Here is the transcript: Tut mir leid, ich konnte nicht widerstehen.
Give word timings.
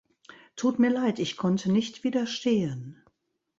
Tut 0.55 0.79
mir 0.79 0.89
leid, 0.89 1.19
ich 1.19 1.37
konnte 1.37 1.71
nicht 1.71 2.03
widerstehen. 2.03 3.03